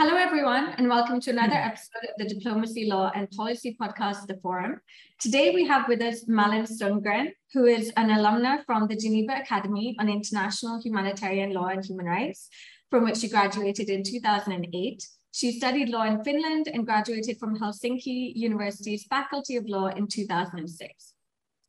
[0.00, 1.70] Hello, everyone, and welcome to another hmm.
[1.70, 4.80] episode of the Diplomacy, Law and Policy podcast, The Forum.
[5.18, 9.96] Today, we have with us Malin Sundgren, who is an alumna from the Geneva Academy
[9.98, 12.48] on International Humanitarian Law and Human Rights,
[12.92, 15.04] from which she graduated in 2008.
[15.32, 21.12] She studied law in Finland and graduated from Helsinki University's Faculty of Law in 2006.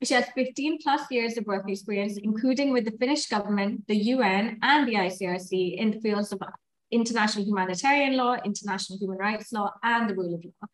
[0.04, 4.60] She has 15 plus years of work experience, including with the Finnish government, the UN,
[4.62, 6.44] and the ICRC in the fields of
[6.92, 10.68] international humanitarian law, international human rights law, and the rule of law.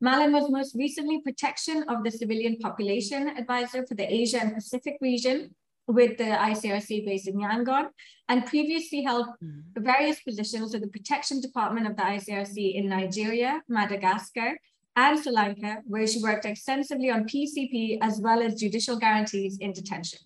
[0.00, 4.96] Malin was most recently protection of the civilian population advisor for the Asia and Pacific
[5.00, 5.54] region
[5.86, 7.88] with the ICRC based in Yangon,
[8.28, 9.62] and previously held mm.
[9.76, 14.56] various positions with the protection department of the ICRC in Nigeria, Madagascar,
[14.96, 19.72] and Sri Lanka, where she worked extensively on PCP as well as judicial guarantees in
[19.72, 20.20] detention.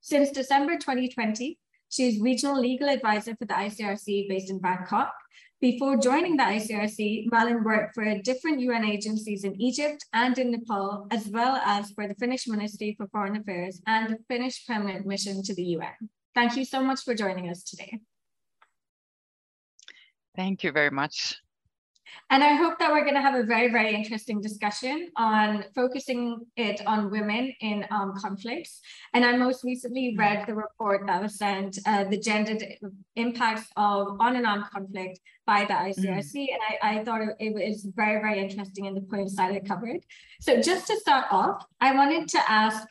[0.00, 1.58] Since December 2020,
[1.92, 5.12] she is regional legal advisor for the ICRC based in Bangkok.
[5.60, 11.06] Before joining the ICRC, Malin worked for different UN agencies in Egypt and in Nepal,
[11.10, 15.42] as well as for the Finnish Ministry for Foreign Affairs and the Finnish Permanent Mission
[15.42, 16.08] to the UN.
[16.34, 18.00] Thank you so much for joining us today.
[20.34, 21.41] Thank you very much.
[22.30, 26.40] And I hope that we're going to have a very, very interesting discussion on focusing
[26.56, 28.80] it on women in um, conflicts.
[29.12, 32.64] And I most recently read the report that was sent, uh, the gendered
[33.16, 36.34] impacts of on and on conflict by the ICRC.
[36.34, 36.46] Mm.
[36.52, 39.66] And I, I thought it, it was very, very interesting in the points that it
[39.66, 40.00] covered.
[40.40, 42.86] So just to start off, I wanted to ask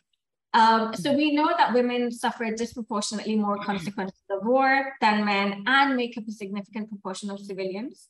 [0.53, 5.95] um, so we know that women suffer disproportionately more consequences of war than men and
[5.95, 8.09] make up a significant proportion of civilians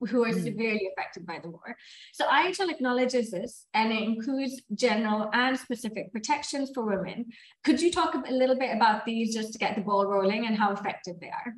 [0.00, 0.42] who are mm.
[0.42, 1.76] severely affected by the war.
[2.12, 7.26] So IHL acknowledges this and it includes general and specific protections for women.
[7.64, 10.56] Could you talk a little bit about these just to get the ball rolling and
[10.56, 11.54] how effective they are?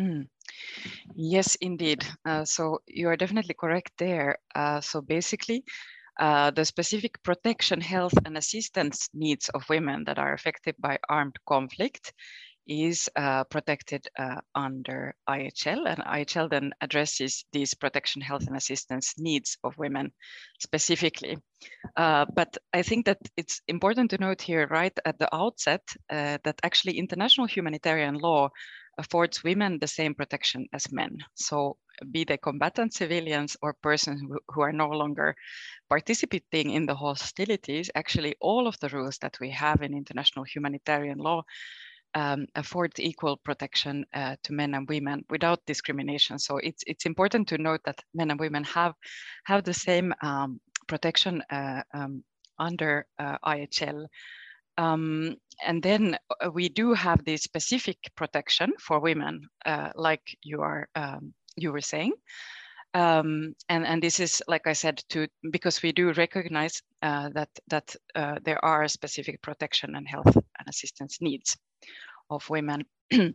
[0.00, 0.28] Mm.
[1.14, 2.06] Yes, indeed.
[2.24, 4.38] Uh, so you are definitely correct there.
[4.54, 5.64] Uh, so basically,
[6.18, 11.36] uh, the specific protection, health, and assistance needs of women that are affected by armed
[11.46, 12.12] conflict
[12.66, 19.14] is uh, protected uh, under IHL, and IHL then addresses these protection, health, and assistance
[19.18, 20.12] needs of women
[20.58, 21.36] specifically.
[21.96, 26.38] Uh, but I think that it's important to note here, right at the outset, uh,
[26.44, 28.50] that actually international humanitarian law
[28.98, 31.18] affords women the same protection as men.
[31.34, 31.76] So
[32.10, 35.34] be they combatant civilians or persons who, who are no longer
[35.88, 41.18] participating in the hostilities, actually all of the rules that we have in international humanitarian
[41.18, 41.42] law
[42.14, 46.38] um, afford equal protection uh, to men and women without discrimination.
[46.38, 48.94] So it's it's important to note that men and women have
[49.44, 52.24] have the same um, protection uh, um,
[52.58, 54.06] under uh, IHL.
[54.78, 60.62] Um, and then uh, we do have the specific protection for women, uh, like you
[60.62, 62.12] are um, you were saying.
[62.94, 67.50] Um, and and this is like I said to because we do recognize uh, that
[67.68, 71.56] that uh, there are specific protection and health and assistance needs
[72.30, 72.84] of women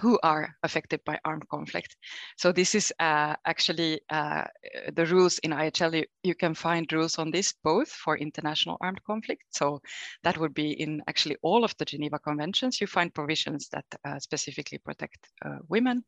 [0.00, 1.96] who are affected by armed conflict.
[2.36, 4.44] So this is uh, actually uh,
[4.94, 5.94] the rules in IHL.
[5.94, 9.42] You, you, can find rules on this both for international armed conflict.
[9.50, 9.82] So
[10.22, 12.80] that would be in actually all of the Geneva Conventions.
[12.80, 16.04] You find provisions that uh, specifically protect uh, women.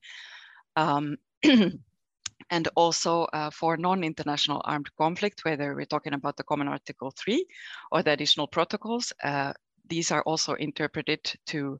[0.76, 1.18] Um,
[2.50, 7.44] and also uh, for non-international armed conflict, whether we're talking about the Common Article 3
[7.92, 9.52] or the additional protocols, uh,
[9.88, 11.78] these are also interpreted to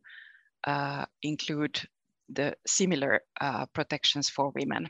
[1.22, 1.80] include
[2.28, 4.88] the similar uh, protections for women.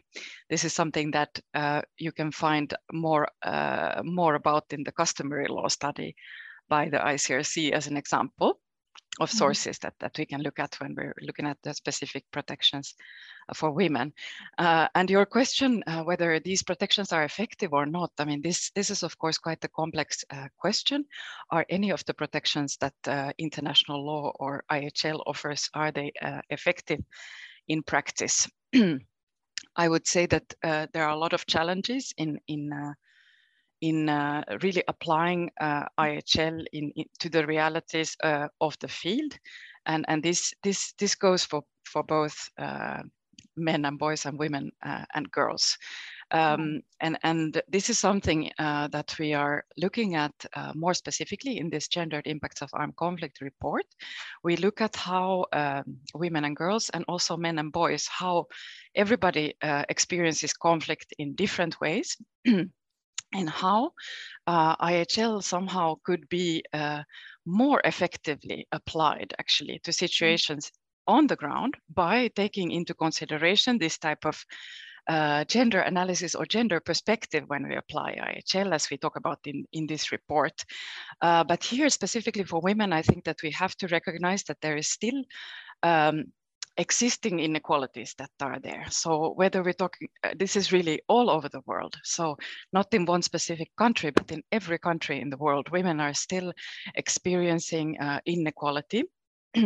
[0.49, 5.49] This is something that uh, you can find more, uh, more about in the customary
[5.49, 6.15] law study
[6.69, 8.61] by the ICRC as an example
[9.21, 9.39] of mm-hmm.
[9.39, 12.95] sources that, that we can look at when we're looking at the specific protections
[13.55, 14.13] for women.
[14.59, 18.71] Uh, and your question uh, whether these protections are effective or not, I mean, this,
[18.75, 21.05] this is of course quite a complex uh, question.
[21.51, 26.41] Are any of the protections that uh, international law or IHL offers, are they uh,
[26.51, 27.01] effective
[27.69, 28.49] in practice?
[29.77, 32.95] I would say that uh, there are a lot of challenges in, in
[33.85, 39.37] in uh, really applying uh, IHL in, in, to the realities uh, of the field.
[39.85, 42.49] And, and this, this, this goes for, for both
[43.57, 45.77] men and boys and women and girls.
[46.31, 51.59] Um, and, and this is something uh, that we are looking at uh, more specifically
[51.59, 53.85] in this gendered impacts of armed conflict report.
[54.43, 58.47] We look at how um, women and girls and also men and boys, how
[58.95, 62.17] everybody uh, experiences conflict in different ways.
[63.35, 63.93] and how
[64.47, 67.03] uh, IHL somehow could be uh,
[67.45, 69.95] more effectively applied actually to mm.
[69.95, 70.71] situations
[71.07, 74.43] on the ground by taking into consideration this type of
[75.07, 79.67] uh, gender analysis or gender perspective when we apply IHL, as we talk about in,
[79.73, 80.65] in this report.
[81.21, 84.77] Uh, but here, specifically for women, I think that we have to recognize that there
[84.77, 85.23] is still
[85.83, 86.33] um,
[86.77, 88.85] existing inequalities that are there.
[88.91, 91.97] So whether we're talking, uh, this is really all over the world.
[92.03, 92.37] So
[92.73, 96.53] not in one specific country, but in every country in the world, women are still
[96.95, 99.05] experiencing uh, inequality.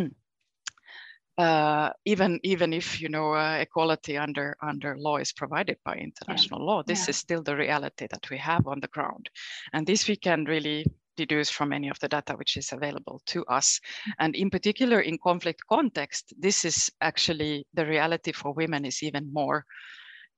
[1.38, 6.58] Uh, even even if you know uh, equality under under law is provided by international
[6.58, 6.66] yeah.
[6.66, 7.10] law, this yeah.
[7.10, 9.30] is still the reality that we have on the ground,
[9.72, 10.84] and this we can really
[11.18, 13.80] deduce from any of the data which is available to us.
[14.18, 19.32] And in particular, in conflict context, this is actually the reality for women is even
[19.32, 19.64] more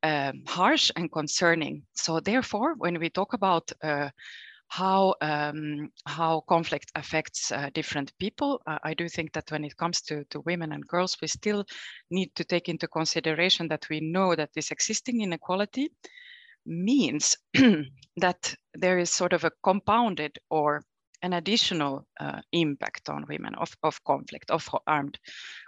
[0.02, 1.82] um, harsh and concerning.
[1.92, 4.10] So therefore, when we talk about uh,
[4.70, 8.62] how um, how conflict affects uh, different people.
[8.66, 11.64] Uh, I do think that when it comes to, to women and girls, we still
[12.10, 15.88] need to take into consideration that we know that this existing inequality
[16.66, 17.36] means
[18.16, 20.82] that there is sort of a compounded or
[21.22, 25.18] an additional uh, impact on women of, of conflict, of armed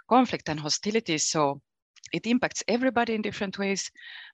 [0.09, 1.25] conflict and hostilities.
[1.25, 1.61] So
[2.11, 3.89] it impacts everybody in different ways,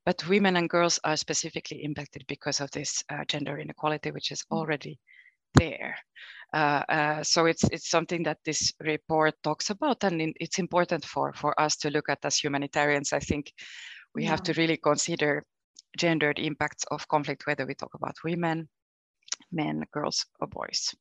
[0.05, 4.43] but women and girls are specifically impacted because of this uh, gender inequality, which is
[4.43, 4.57] mm.
[4.57, 4.99] already
[5.55, 5.95] there.
[6.53, 11.05] Uh, uh, so it's it's something that this report talks about, and in, it's important
[11.05, 13.13] for for us to look at as humanitarians.
[13.13, 13.53] I think
[14.15, 14.31] we yeah.
[14.31, 15.43] have to really consider
[15.97, 18.69] gendered impacts of conflict, whether we talk about women,
[19.51, 20.95] men, girls, or boys.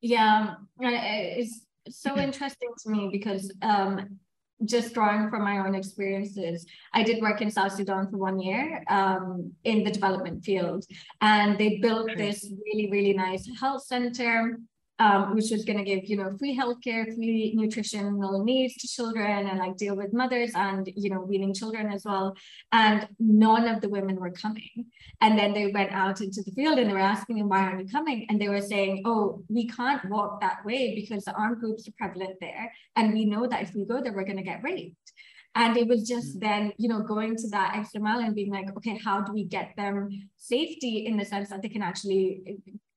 [0.00, 4.18] Yeah, it's so interesting to me because um,
[4.64, 8.82] just drawing from my own experiences, I did work in South Sudan for one year
[8.88, 10.84] um, in the development field,
[11.20, 14.58] and they built this really, really nice health center
[15.00, 19.48] um, which was going to give, you know, free healthcare, free nutritional needs to children
[19.48, 22.36] and like deal with mothers and, you know, weaning children as well.
[22.70, 24.86] And none of the women were coming.
[25.22, 27.80] And then they went out into the field and they were asking them, why aren't
[27.80, 28.26] you coming?
[28.28, 31.92] And they were saying, oh, we can't walk that way because the armed groups are
[31.96, 32.70] prevalent there.
[32.94, 35.12] And we know that if we go there, we're going to get raped.
[35.54, 36.40] And it was just mm.
[36.40, 39.44] then, you know, going to that extra mile and being like, okay, how do we
[39.44, 42.42] get them safety in the sense that they can actually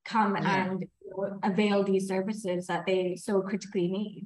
[0.05, 0.71] come yeah.
[0.71, 0.85] and
[1.44, 4.25] avail these services that they so critically need.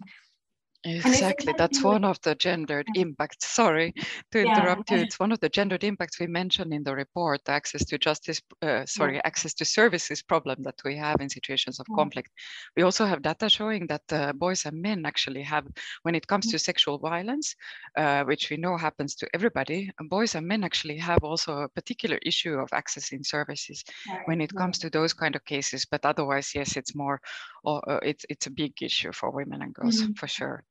[0.83, 3.47] Exactly, that's one of the gendered impacts.
[3.47, 3.93] Sorry
[4.31, 4.57] to yeah.
[4.57, 4.97] interrupt you.
[4.97, 8.85] It's one of the gendered impacts we mentioned in the report, access to justice, uh,
[8.85, 9.21] sorry, yeah.
[9.25, 11.95] access to services problem that we have in situations of yeah.
[11.95, 12.31] conflict.
[12.75, 15.65] We also have data showing that uh, boys and men actually have,
[16.03, 17.55] when it comes to sexual violence,
[17.97, 22.17] uh, which we know happens to everybody, boys and men actually have also a particular
[22.23, 23.83] issue of accessing services
[24.25, 25.85] when it comes to those kind of cases.
[25.85, 27.19] But otherwise, yes, it's more,
[27.63, 30.17] or uh, it's it's a big issue for women and girls mm -hmm.
[30.17, 30.63] for sure.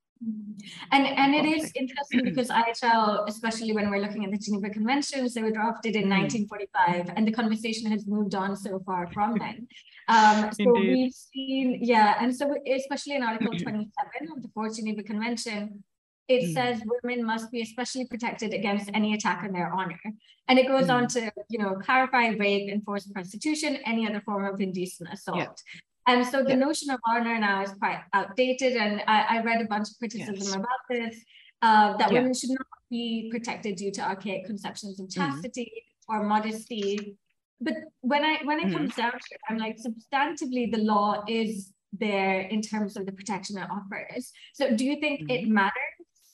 [0.92, 5.34] And and it is interesting because IHL, especially when we're looking at the Geneva Conventions,
[5.34, 9.68] they were drafted in 1945, and the conversation has moved on so far from then.
[10.08, 10.88] Um, so Indeed.
[10.88, 13.92] we've seen, yeah, and so especially in Article 27
[14.34, 15.84] of the Fourth Geneva Convention,
[16.28, 16.54] it mm.
[16.54, 20.00] says women must be especially protected against any attack on their honor.
[20.48, 20.94] And it goes mm.
[20.94, 25.62] on to, you know, clarify rape, enforced prostitution, any other form of indecent assault.
[26.06, 26.56] And so the yeah.
[26.56, 28.76] notion of honor now is quite outdated.
[28.76, 30.54] And I, I read a bunch of criticism yes.
[30.54, 31.16] about this,
[31.62, 32.20] uh, that yeah.
[32.20, 35.20] women should not be protected due to archaic conceptions of mm-hmm.
[35.20, 35.72] chastity
[36.08, 36.16] mm-hmm.
[36.16, 37.16] or modesty.
[37.60, 38.76] But when I when it mm-hmm.
[38.76, 43.12] comes down to it, I'm like substantively the law is there in terms of the
[43.12, 44.30] protection it offers.
[44.52, 45.30] So do you think mm-hmm.
[45.30, 45.72] it matters?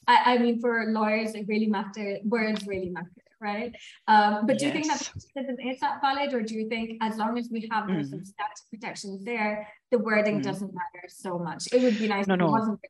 [0.08, 2.18] I, I mean, for lawyers, it really matters.
[2.24, 3.08] Words really matter
[3.42, 3.74] right?
[4.08, 4.74] Um, but do yes.
[4.74, 4.86] you think
[5.34, 8.18] that is that valid, or do you think as long as we have those mm.
[8.18, 10.42] substantive protections there, the wording mm.
[10.42, 11.68] doesn't matter so much?
[11.72, 12.46] It would be nice no, if no.
[12.46, 12.80] it wasn't.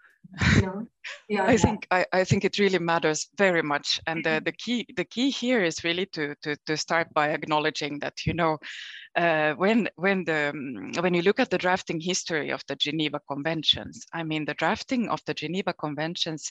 [0.59, 4.53] You know, I think I, I think it really matters very much, and the, the
[4.53, 8.59] key the key here is really to to to start by acknowledging that you know
[9.17, 13.21] uh, when when the um, when you look at the drafting history of the Geneva
[13.29, 16.51] Conventions, I mean the drafting of the Geneva Conventions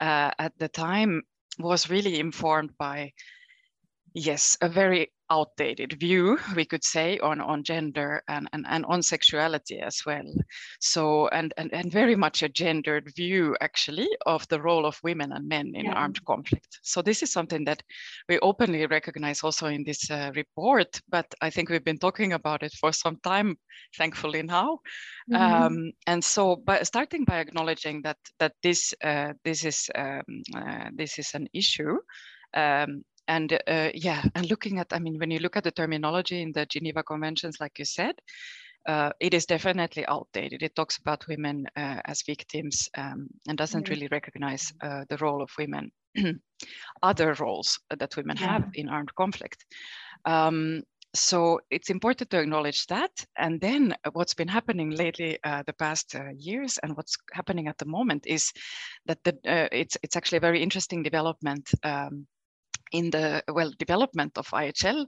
[0.00, 1.22] uh, at the time
[1.58, 3.12] was really informed by
[4.14, 9.02] yes, a very outdated view, we could say, on, on gender and, and, and on
[9.02, 10.32] sexuality as well.
[10.80, 15.32] So, and, and, and very much a gendered view, actually, of the role of women
[15.32, 15.92] and men in yeah.
[15.92, 16.78] armed conflict.
[16.82, 17.82] So this is something that
[18.28, 22.62] we openly recognize also in this uh, report, but I think we've been talking about
[22.62, 23.56] it for some time,
[23.96, 24.80] thankfully now.
[25.28, 25.66] Mm -hmm.
[25.66, 30.88] um, and so, by starting by acknowledging that that this uh, this is um, uh,
[30.96, 31.96] this is an issue,
[32.56, 36.42] um, and uh, yeah, and looking at, I mean, when you look at the terminology
[36.42, 38.14] in the Geneva Conventions, like you said,
[38.86, 40.62] uh, it is definitely outdated.
[40.62, 43.94] It talks about women uh, as victims um, and doesn't mm-hmm.
[43.94, 45.90] really recognize uh, the role of women
[47.02, 48.46] other roles that women yeah.
[48.46, 49.64] have in armed conflict.
[50.24, 50.82] Um,
[51.14, 53.10] so it's important to acknowledge that.
[53.38, 57.78] And then what's been happening lately, uh, the past uh, years, and what's happening at
[57.78, 58.52] the moment is
[59.06, 61.70] that the, uh, it's it's actually a very interesting development.
[61.82, 62.26] Um,
[62.92, 65.06] in the well development of IHL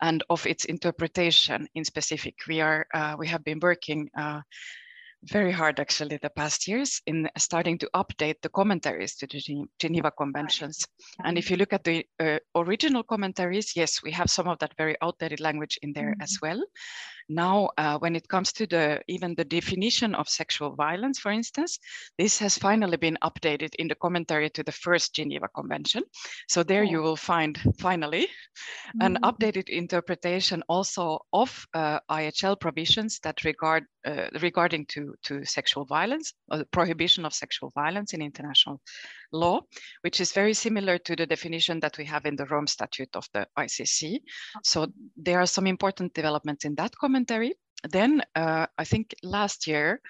[0.00, 4.40] and of its interpretation in specific, we are uh, we have been working uh,
[5.22, 10.10] very hard actually the past years in starting to update the commentaries to the Geneva
[10.10, 10.84] Conventions.
[11.24, 14.74] And if you look at the uh, original commentaries, yes, we have some of that
[14.76, 16.24] very outdated language in there mm -hmm.
[16.24, 16.62] as well.
[17.28, 21.78] Now, uh, when it comes to the even the definition of sexual violence, for instance,
[22.18, 26.02] this has finally been updated in the commentary to the first Geneva Convention.
[26.48, 29.00] So there you will find finally mm-hmm.
[29.02, 35.84] an updated interpretation also of uh, IHL provisions that regard uh, regarding to, to sexual
[35.84, 38.80] violence, or the prohibition of sexual violence in international
[39.32, 39.60] law,
[40.02, 43.28] which is very similar to the definition that we have in the Rome Statute of
[43.32, 44.20] the ICC.
[44.62, 47.54] So there are some important developments in that commentary.
[47.88, 50.00] Then uh, I think last year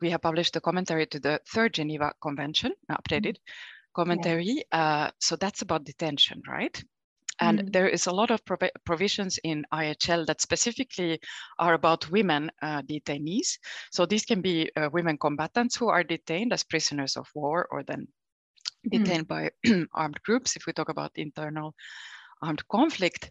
[0.00, 3.94] we have published a commentary to the third Geneva Convention, updated mm-hmm.
[3.94, 4.64] commentary.
[4.72, 4.78] Yeah.
[4.78, 6.82] Uh, so that's about detention, right?
[7.40, 7.72] And mm.
[7.72, 11.18] there is a lot of prov provisions in IHL that specifically
[11.58, 13.58] are about women uh, detainees.
[13.90, 17.82] So these can be uh, women combatants who are detained as prisoners of war or
[17.82, 18.06] then
[18.88, 19.28] detained mm.
[19.28, 19.50] by
[19.94, 21.74] armed groups, if we talk about internal
[22.42, 23.30] armed conflict.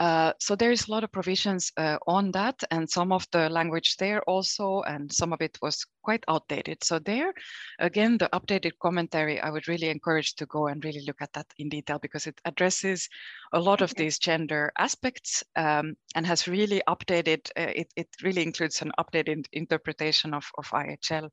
[0.00, 3.50] Uh, so there is a lot of provisions uh, on that and some of the
[3.50, 6.82] language there also and some of it was quite outdated.
[6.82, 7.34] So there,
[7.80, 11.44] again, the updated commentary, I would really encourage to go and really look at that
[11.58, 13.10] in detail because it addresses
[13.52, 18.42] a lot of these gender aspects um, and has really updated, uh, it, it really
[18.42, 21.28] includes an updated interpretation of, of IHL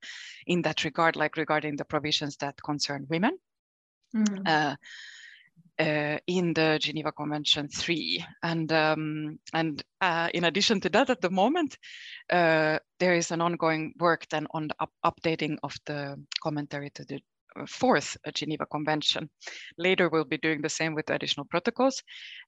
[0.46, 3.38] in that regard, like regarding the provisions that concern women.
[4.18, 4.48] Mm.
[4.48, 4.76] Uh,
[5.80, 8.26] uh, in the Geneva Convention 3.
[8.42, 11.78] And, um, and uh, in addition to that, at the moment,
[12.32, 17.06] uh, there is an ongoing work then on the up updating of the commentary to
[17.06, 17.20] the
[17.56, 19.30] uh, fourth Geneva Convention.
[19.78, 22.02] Later, we'll be doing the same with additional protocols.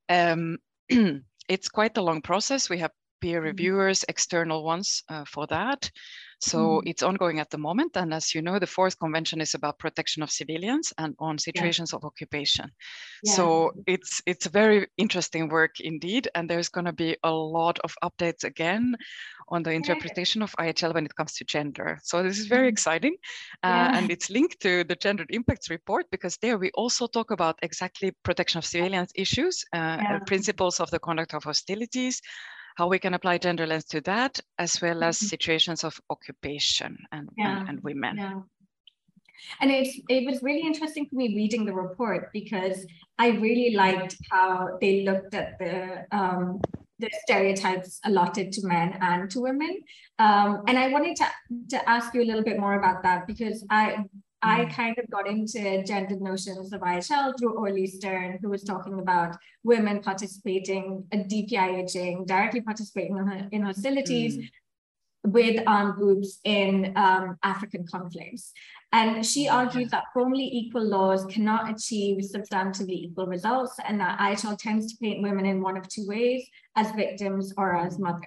[0.09, 0.57] Um,
[0.89, 2.67] it's quite a long process.
[2.67, 3.47] We have peer mm-hmm.
[3.47, 5.89] reviewers, external ones uh, for that.
[6.41, 6.81] So mm.
[6.85, 7.97] it's ongoing at the moment.
[7.97, 11.91] And as you know, the fourth convention is about protection of civilians and on situations
[11.91, 11.97] yeah.
[11.97, 12.71] of occupation.
[13.23, 13.33] Yeah.
[13.33, 16.29] So it's it's very interesting work indeed.
[16.35, 18.95] And there's going to be a lot of updates again
[19.49, 21.99] on the interpretation of IHL when it comes to gender.
[22.03, 22.71] So this is very mm.
[22.71, 23.15] exciting.
[23.63, 27.59] Uh, and it's linked to the gendered impacts report because there we also talk about
[27.63, 32.21] exactly protection of civilians issues, uh, principles of the conduct of hostilities,
[32.79, 35.27] how we can apply gender lens to that, as well as mm-hmm.
[35.33, 37.59] situations of occupation and, yeah.
[37.59, 38.15] and, and, women.
[38.17, 38.39] Yeah.
[39.59, 42.85] And it's, it was really interesting for me reading the report because
[43.17, 46.61] I really liked how they looked at the um,
[46.99, 49.73] the stereotypes allotted to men and to women.
[50.19, 51.25] Um, and I wanted to,
[51.69, 54.03] to ask you a little bit more about that because I
[54.41, 54.73] I mm.
[54.73, 59.35] kind of got into gendered notions of IHL through Orly Stern, who was talking about
[59.63, 64.49] women participating, DPIHing, directly participating in, in hostilities mm.
[65.25, 68.53] with armed groups in um, African conflicts.
[68.91, 74.57] And she argues that formally equal laws cannot achieve substantively equal results, and that IHL
[74.57, 78.23] tends to paint women in one of two ways as victims or as mothers.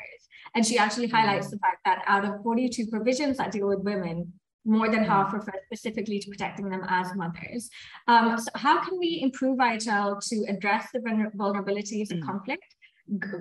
[0.54, 1.52] And she actually highlights mm.
[1.52, 5.52] the fact that out of 42 provisions that deal with women, more than half refer
[5.66, 7.68] specifically to protecting them as mothers.
[8.06, 12.24] Um, so how can we improve IHL to address the vulnerabilities of mm.
[12.24, 12.74] conflict,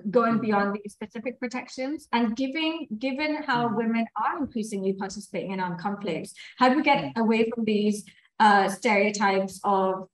[0.10, 3.76] going beyond these specific protections and giving, given how mm.
[3.76, 7.16] women are increasingly participating in armed conflicts, how do we get mm.
[7.18, 8.04] away from these
[8.40, 10.08] uh, stereotypes of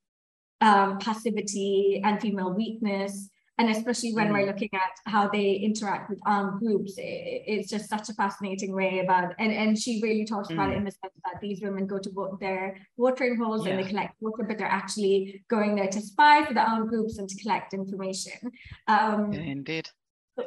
[0.59, 4.33] um, passivity and female weakness and especially when mm.
[4.33, 8.73] we're looking at how they interact with armed groups it, it's just such a fascinating
[8.73, 10.53] way about and and she really talks mm.
[10.53, 10.77] about it mm.
[10.77, 13.73] in the sense that these women go to their watering holes yeah.
[13.73, 17.17] and they collect water but they're actually going there to spy for the armed groups
[17.17, 18.51] and to collect information
[18.87, 19.89] um yeah, indeed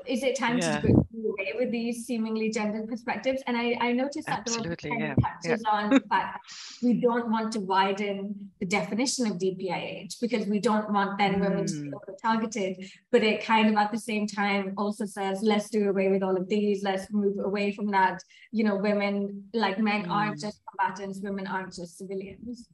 [0.06, 0.80] is it time yeah.
[0.80, 3.42] to go away with these seemingly gendered perspectives?
[3.46, 5.14] And I, I noticed that Absolutely, the yeah.
[5.14, 5.70] touches yeah.
[5.70, 6.40] on the fact
[6.82, 11.40] we don't want to widen the definition of DPIH because we don't want then mm.
[11.40, 11.92] women to be mm.
[12.22, 12.84] targeted.
[13.10, 16.36] But it kind of at the same time also says, let's do away with all
[16.36, 18.22] of these, let's move away from that.
[18.52, 20.10] You know, women like men mm.
[20.10, 22.68] aren't just combatants, women aren't just civilians.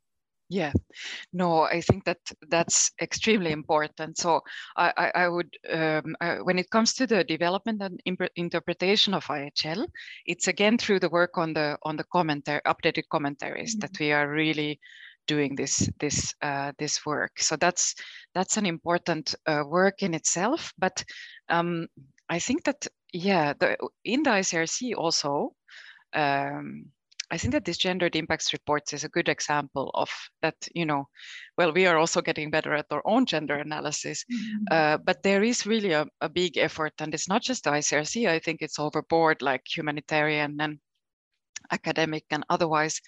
[0.48, 0.72] Yeah,
[1.32, 4.16] no, I think that that's extremely important.
[4.16, 4.42] So
[4.76, 8.00] I, I, I would, um, uh, when it comes to the development and
[8.36, 9.88] interpretation of IHL,
[10.24, 13.80] it's again through the work on the on the commentary, updated commentaries mm -hmm.
[13.80, 14.78] that we are really
[15.26, 17.40] doing this this uh, this work.
[17.40, 17.94] So that's
[18.32, 20.72] that's an important uh, work in itself.
[20.78, 21.04] But
[21.48, 21.88] um,
[22.36, 25.54] I think that yeah, the, in the ICRC also.
[26.12, 26.92] Um,
[27.30, 30.08] I think that this gendered impacts reports is a good example of
[30.42, 31.08] that, you know,
[31.58, 34.64] well, we are also getting better at our own gender analysis, mm-hmm.
[34.70, 38.28] uh, but there is really a, a, big effort and it's not just the ICRC,
[38.28, 40.78] I think it's overboard like humanitarian and
[41.72, 43.00] academic and otherwise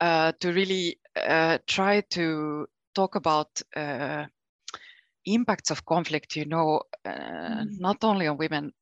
[0.00, 4.26] uh, to really uh, try to talk about uh,
[5.24, 7.78] impacts of conflict, you know, uh, mm-hmm.
[7.78, 8.72] not only on women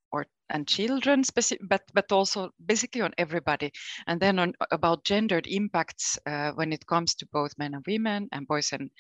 [0.53, 1.23] and children,
[1.69, 3.73] but but also basically on everybody.
[4.07, 8.29] And then on about gendered impacts uh, when it comes to both men and women
[8.33, 8.91] and boys and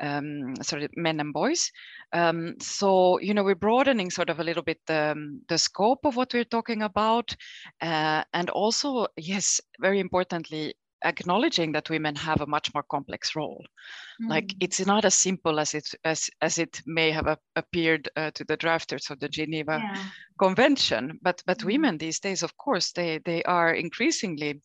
[0.00, 1.70] um, sorry, men and boys.
[2.12, 6.16] Um, so, you know, we're broadening sort of a little bit um, the scope of
[6.16, 7.34] what we're talking about.
[7.80, 10.74] Uh, and also, yes, very importantly,
[11.04, 13.64] acknowledging that women have a much more complex role
[14.22, 14.28] mm.
[14.28, 18.30] like it's not as simple as it as as it may have a, appeared uh,
[18.32, 20.02] to the drafters of the geneva yeah.
[20.38, 21.66] convention but but mm.
[21.66, 24.60] women these days of course they they are increasingly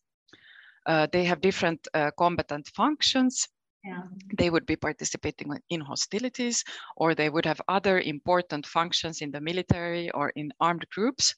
[0.86, 3.48] uh, they have different uh, combatant functions
[3.84, 4.04] yeah.
[4.38, 6.64] they would be participating in hostilities
[6.98, 11.36] or they would have other important functions in the military or in armed groups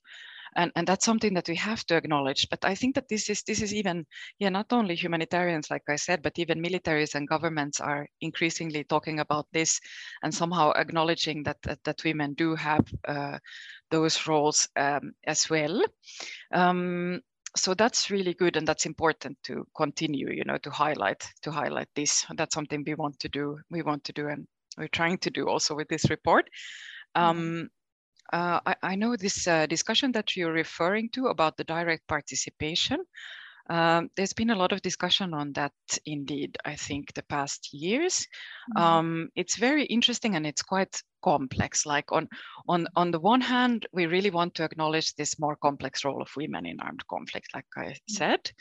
[0.56, 3.44] and and that's something that we have to acknowledge but i think that this is
[3.44, 4.06] this is even
[4.40, 9.20] yeah not only humanitarians like i said but even militaries and governments are increasingly talking
[9.20, 9.80] about this
[10.24, 13.38] and somehow acknowledging that that, that women do have uh,
[13.92, 15.84] those roles um, as well.
[16.52, 17.22] Um,
[17.56, 21.88] so that's really good and that's important to continue you know to highlight to highlight
[21.96, 22.26] this.
[22.36, 24.46] That's something we want to do we want to do and
[24.78, 26.50] we're trying to do also with this report.
[27.16, 27.30] Mm-hmm.
[27.30, 27.70] um,
[28.34, 33.00] uh, I, I, know this uh, discussion that you're referring to about the direct participation.
[33.68, 35.74] Um, there's been a lot of discussion on that
[36.06, 38.28] indeed, I think, the past years.
[38.76, 38.82] Mm-hmm.
[38.82, 41.86] Um, it's very interesting and it's quite complex.
[41.86, 42.28] Like on,
[42.68, 46.30] on, on the one hand, we really want to acknowledge this more complex role of
[46.38, 47.94] women in armed conflict, like I mm-hmm.
[48.08, 48.52] said.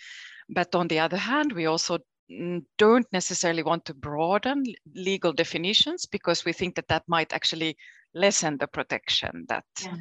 [0.49, 1.99] But on the other hand, we also
[2.31, 7.77] mm, don't necessarily want to broaden legal definitions because we think that that might actually
[8.15, 9.97] lessen the protection that yeah.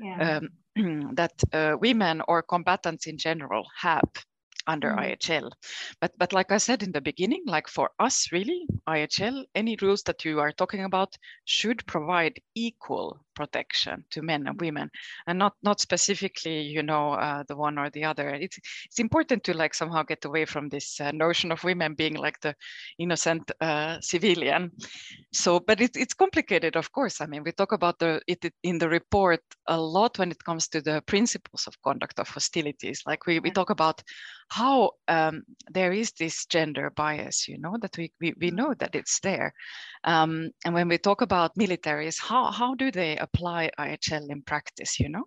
[0.00, 0.40] Yeah.
[0.76, 4.04] Um, that uh, women or combatants in general have
[4.66, 4.98] under mm.
[4.98, 5.50] IHL.
[6.00, 10.02] But but like I said in the beginning, like for us really, IHL, any rules
[10.04, 14.90] that you are talking about should provide equal protection to men and women,
[15.26, 18.28] and not not specifically, you know, uh, the one or the other.
[18.44, 22.16] It's it's important to like somehow get away from this uh, notion of women being
[22.16, 22.54] like the
[22.98, 24.72] innocent uh, civilian.
[25.32, 27.20] So, but it, it's complicated, of course.
[27.20, 30.68] I mean, we talk about the it in the report a lot when it comes
[30.68, 33.02] to the principles of conduct of hostilities.
[33.06, 34.02] Like we we talk about
[34.50, 38.94] how um, there is this gender bias, you know, that we, we, we know that
[38.94, 39.52] it's there.
[40.04, 44.98] Um, and when we talk about militaries, how, how do they apply IHL in practice,
[45.00, 45.24] you know?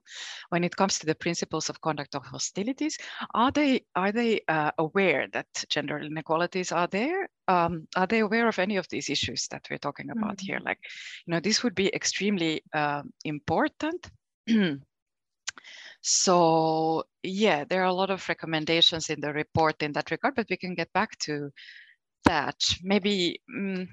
[0.50, 2.98] When it comes to the principles of conduct of hostilities,
[3.34, 7.30] are they, are they uh, aware that gender inequalities are there?
[7.48, 10.46] Um, are they aware of any of these issues that we're talking about mm-hmm.
[10.46, 10.60] here?
[10.64, 10.80] Like,
[11.26, 14.10] you know, this would be extremely uh, important.
[16.02, 20.48] So yeah, there are a lot of recommendations in the report in that regard, but
[20.50, 21.52] we can get back to
[22.26, 22.56] that.
[22.82, 23.88] Maybe, mm,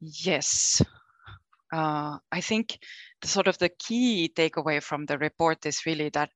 [0.00, 0.82] yes.
[1.72, 2.78] Uh, I think
[3.20, 6.30] the sort of the key takeaway from the report is really that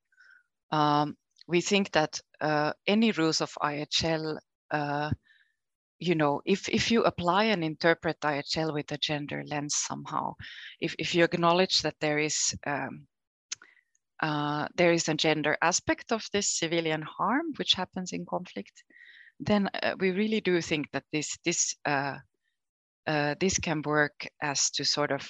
[0.70, 1.16] um,
[1.46, 4.38] we think that uh, any rules of IHL,
[4.70, 5.10] uh,
[5.98, 10.34] you know, if, if you apply and interpret IHL with a gender lens somehow,
[10.80, 13.06] if, if you acknowledge that there is um,
[14.22, 18.84] uh, there is a gender aspect of this civilian harm which happens in conflict,
[19.40, 21.76] then uh, we really do think that this this
[23.06, 25.28] uh, this can work as to sort of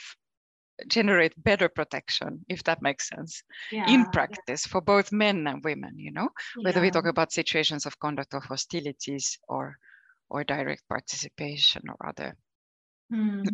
[0.89, 4.71] generate better protection, if that makes sense, yeah, in practice yeah.
[4.71, 5.93] for both men and women.
[5.97, 6.29] You know,
[6.63, 6.87] whether yeah.
[6.87, 9.77] we talk about situations of conduct of hostilities or
[10.31, 12.37] or direct participation or other.
[13.13, 13.45] Mm.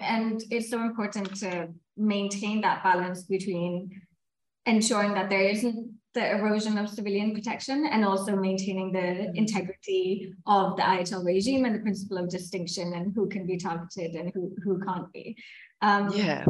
[0.00, 3.90] and it's so important to maintain that balance between
[4.64, 10.76] ensuring that there isn't the erosion of civilian protection and also maintaining the integrity of
[10.76, 14.52] the IHL regime and the principle of distinction and who can be targeted and who,
[14.62, 15.36] who can't be.
[15.82, 16.44] Um, yeah.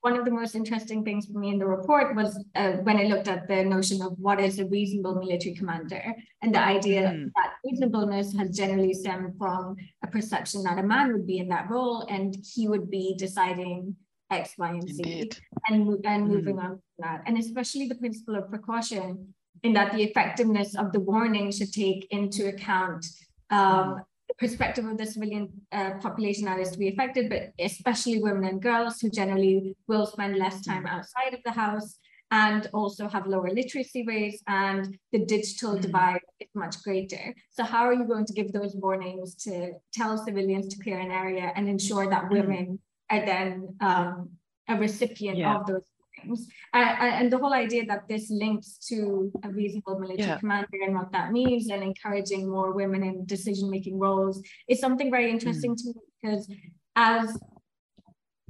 [0.00, 3.04] One of the most interesting things for me in the report was uh, when I
[3.04, 7.30] looked at the notion of what is a reasonable military commander and the idea mm.
[7.34, 11.70] that reasonableness has generally stemmed from a perception that a man would be in that
[11.70, 13.96] role and he would be deciding
[14.30, 15.38] X, Y, and Z, Indeed.
[15.68, 16.64] and and moving mm.
[16.64, 21.00] on from that, and especially the principle of precaution, in that the effectiveness of the
[21.00, 23.06] warning should take into account
[23.50, 24.00] um, mm.
[24.28, 28.44] the perspective of the civilian uh, population that is to be affected, but especially women
[28.44, 30.90] and girls who generally will spend less time mm.
[30.90, 31.98] outside of the house
[32.30, 35.82] and also have lower literacy rates and the digital mm-hmm.
[35.82, 37.34] divide is much greater.
[37.50, 41.12] So how are you going to give those warnings to tell civilians to clear an
[41.12, 42.34] area and ensure that mm-hmm.
[42.34, 42.78] women
[43.10, 44.30] are then um,
[44.68, 45.56] a recipient yeah.
[45.56, 45.82] of those
[46.20, 46.48] things?
[46.74, 50.38] Uh, and the whole idea that this links to a reasonable military yeah.
[50.38, 55.30] commander and what that means and encouraging more women in decision-making roles is something very
[55.30, 55.76] interesting mm.
[55.76, 56.50] to me because
[56.96, 57.38] as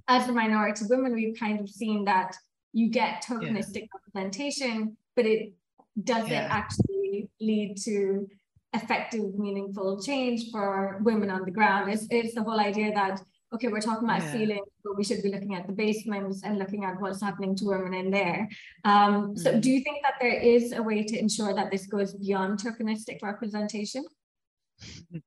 [0.09, 2.37] as a minority women, we've kind of seen that
[2.73, 3.99] you get tokenistic yeah.
[4.15, 5.53] representation, but it
[6.05, 6.49] doesn't yeah.
[6.51, 8.29] actually lead to
[8.75, 11.93] effective, meaningful change for women on the ground.
[11.93, 13.21] It's, it's the whole idea that,
[13.55, 14.33] okay, we're talking about yeah.
[14.33, 17.67] ceilings, but we should be looking at the basements and looking at what's happening to
[17.67, 18.49] women in there.
[18.85, 19.61] Um, so mm-hmm.
[19.61, 23.23] do you think that there is a way to ensure that this goes beyond tokenistic
[23.23, 24.05] representation?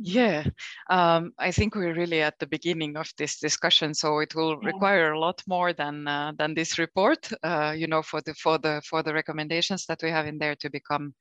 [0.00, 0.44] Yeah,
[0.90, 5.12] um, I think we're really at the beginning of this discussion, so it will require
[5.12, 7.28] a lot more than uh, than this report.
[7.42, 10.54] Uh, you know, for the for the for the recommendations that we have in there
[10.54, 11.14] to become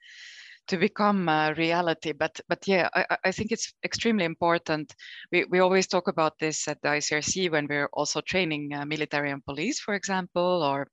[0.67, 2.11] to become a reality.
[2.11, 4.93] But but yeah, I, I think it's extremely important.
[5.31, 9.31] We we always talk about this at the ICRC when we're also training uh, military
[9.31, 10.87] and police, for example, or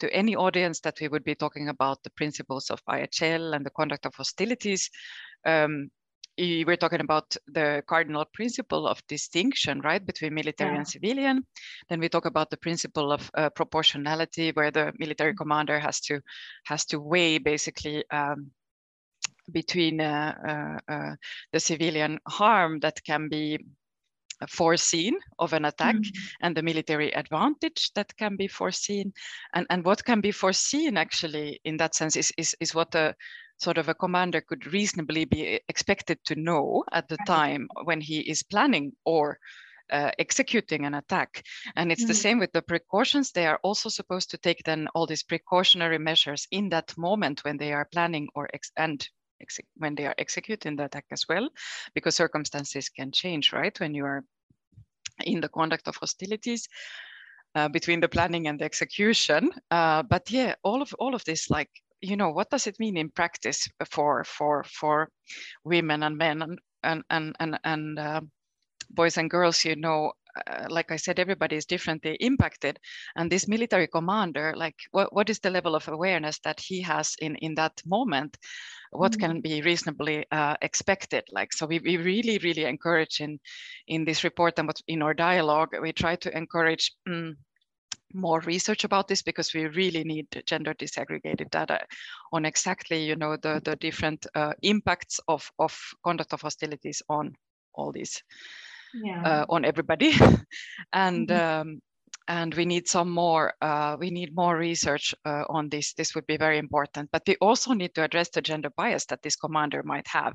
[0.00, 3.70] to any audience that we would be talking about the principles of IHL and the
[3.70, 4.90] conduct of hostilities.
[5.44, 5.90] Um,
[6.38, 10.76] we're talking about the cardinal principle of distinction, right, between military yeah.
[10.78, 11.46] and civilian.
[11.88, 15.42] Then we talk about the principle of uh, proportionality, where the military mm-hmm.
[15.42, 16.20] commander has to
[16.64, 18.50] has to weigh basically um,
[19.52, 20.34] between uh,
[20.88, 21.16] uh, uh,
[21.52, 23.58] the civilian harm that can be
[24.48, 26.36] foreseen of an attack mm -hmm.
[26.40, 29.12] and the military advantage that can be foreseen
[29.52, 33.14] and and what can be foreseen actually in that sense is is, is what the
[33.62, 38.20] sort of a commander could reasonably be expected to know at the time when he
[38.20, 39.38] is planning or
[39.92, 41.44] uh, executing an attack.
[41.76, 42.08] And it's mm.
[42.08, 43.32] the same with the precautions.
[43.32, 47.58] They are also supposed to take then all these precautionary measures in that moment when
[47.58, 49.06] they are planning or ex- and
[49.76, 51.48] when they are executing the attack as well,
[51.94, 53.78] because circumstances can change, right?
[53.80, 54.24] When you are
[55.24, 56.68] in the conduct of hostilities.
[57.56, 61.50] Uh, between the planning and the execution, uh, but yeah, all of all of this
[61.50, 61.68] like
[62.00, 65.10] you know what does it mean in practice for for for
[65.64, 68.20] women and men and and and and, and uh,
[68.90, 70.12] boys and girls you know
[70.46, 72.78] uh, like I said, everybody is differently impacted.
[73.16, 77.16] And this military commander, like what, what is the level of awareness that he has
[77.20, 78.36] in, in that moment?
[78.92, 79.20] What mm-hmm.
[79.20, 81.24] can be reasonably uh, expected?
[81.30, 83.38] Like, so we, we really, really encourage in,
[83.86, 87.34] in this report and what in our dialogue, we try to encourage mm,
[88.12, 91.78] more research about this because we really need gender disaggregated data
[92.32, 97.32] on exactly you know the the different uh, impacts of of conduct of hostilities on
[97.74, 98.22] all these
[98.94, 99.22] yeah.
[99.22, 100.12] uh, on everybody
[100.92, 101.60] and mm -hmm.
[101.60, 101.80] um,
[102.28, 106.26] and we need some more uh, we need more research uh, on this this would
[106.26, 109.82] be very important but we also need to address the gender bias that this commander
[109.82, 110.32] might have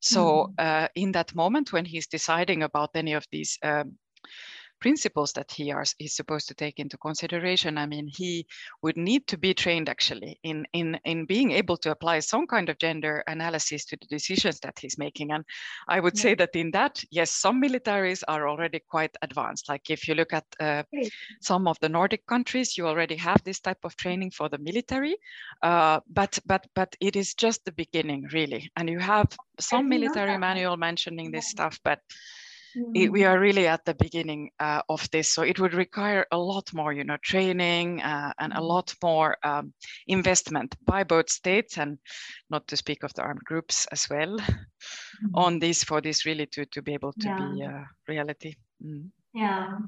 [0.00, 0.88] so mm -hmm.
[0.94, 3.98] in that moment when he's deciding about any of these um,
[4.80, 7.78] principles that he are, is supposed to take into consideration.
[7.78, 8.46] I mean, he
[8.82, 12.68] would need to be trained actually in, in, in being able to apply some kind
[12.68, 15.32] of gender analysis to the decisions that he's making.
[15.32, 15.44] And
[15.88, 16.22] I would yeah.
[16.22, 19.68] say that in that, yes, some militaries are already quite advanced.
[19.68, 20.82] Like if you look at uh,
[21.40, 25.16] some of the Nordic countries, you already have this type of training for the military,
[25.62, 28.70] uh, but, but, but it is just the beginning really.
[28.76, 32.00] And you have some military manual mentioning this stuff, but
[32.76, 32.92] Mm.
[32.94, 36.38] It, we are really at the beginning uh, of this, so it would require a
[36.38, 38.68] lot more, you know, training uh, and a mm.
[38.68, 39.72] lot more um,
[40.06, 41.98] investment by both states and
[42.50, 45.30] not to speak of the armed groups as well mm.
[45.34, 47.38] on this for this really to to be able to yeah.
[47.38, 48.54] be a reality.
[48.84, 49.10] Mm.
[49.32, 49.78] Yeah,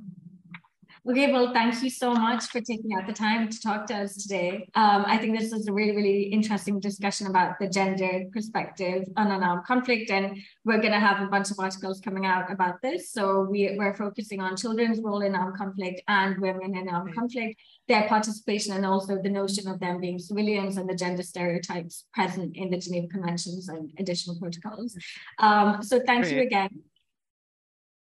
[1.08, 4.14] Okay, well, thank you so much for taking out the time to talk to us
[4.14, 4.68] today.
[4.76, 9.32] Um, I think this is a really, really interesting discussion about the gender perspective on
[9.32, 12.80] an armed conflict, and we're going to have a bunch of articles coming out about
[12.82, 13.10] this.
[13.10, 17.60] So we, we're focusing on children's role in armed conflict and women in armed conflict,
[17.88, 22.56] their participation, and also the notion of them being civilians and the gender stereotypes present
[22.56, 24.96] in the Geneva Conventions and additional protocols.
[25.40, 26.36] Um, so thank Great.
[26.36, 26.70] you again.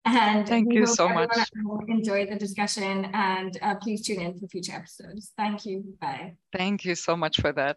[0.04, 1.30] And thank you so much.
[1.86, 5.32] Enjoy the discussion and uh, please tune in for future episodes.
[5.36, 5.94] Thank you.
[6.00, 6.34] Bye.
[6.52, 7.76] Thank you so much for that.